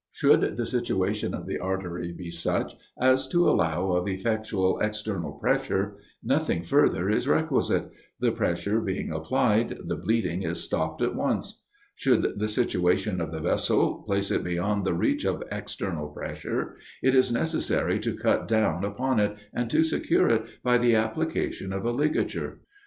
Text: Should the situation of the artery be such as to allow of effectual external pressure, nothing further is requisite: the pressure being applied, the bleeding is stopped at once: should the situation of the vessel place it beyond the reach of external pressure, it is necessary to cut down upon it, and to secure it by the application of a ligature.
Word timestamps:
Should 0.11 0.57
the 0.57 0.65
situation 0.65 1.35
of 1.35 1.45
the 1.45 1.59
artery 1.59 2.11
be 2.11 2.31
such 2.31 2.75
as 2.97 3.27
to 3.27 3.47
allow 3.47 3.91
of 3.91 4.07
effectual 4.07 4.79
external 4.79 5.33
pressure, 5.33 5.97
nothing 6.23 6.63
further 6.63 7.07
is 7.07 7.27
requisite: 7.27 7.91
the 8.19 8.31
pressure 8.31 8.81
being 8.81 9.11
applied, 9.11 9.77
the 9.85 9.95
bleeding 9.95 10.41
is 10.41 10.59
stopped 10.63 11.03
at 11.03 11.13
once: 11.15 11.63
should 11.93 12.39
the 12.39 12.47
situation 12.47 13.21
of 13.21 13.31
the 13.31 13.41
vessel 13.41 14.01
place 14.01 14.31
it 14.31 14.43
beyond 14.43 14.85
the 14.85 14.95
reach 14.95 15.23
of 15.23 15.43
external 15.51 16.07
pressure, 16.09 16.77
it 17.03 17.13
is 17.13 17.31
necessary 17.31 17.99
to 17.99 18.15
cut 18.17 18.47
down 18.47 18.83
upon 18.83 19.19
it, 19.19 19.35
and 19.53 19.69
to 19.69 19.83
secure 19.83 20.27
it 20.27 20.63
by 20.63 20.79
the 20.79 20.95
application 20.95 21.71
of 21.71 21.85
a 21.85 21.91
ligature. 21.91 22.61